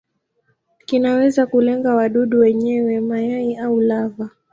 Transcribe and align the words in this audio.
Kinaweza 0.85 1.45
kulenga 1.45 1.95
wadudu 1.95 2.39
wenyewe, 2.39 2.99
mayai 2.99 3.55
au 3.57 3.81
lava. 3.81 4.29